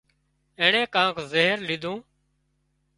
[0.59, 1.97] اينڻي ڪانڪ زهر ليڌُون